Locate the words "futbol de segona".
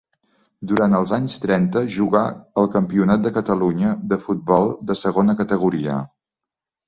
4.25-5.37